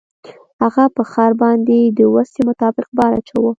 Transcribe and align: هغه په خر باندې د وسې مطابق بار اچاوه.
هغه 0.61 0.83
په 0.95 1.03
خر 1.11 1.31
باندې 1.43 1.77
د 1.97 1.99
وسې 2.15 2.41
مطابق 2.49 2.87
بار 2.97 3.11
اچاوه. 3.19 3.49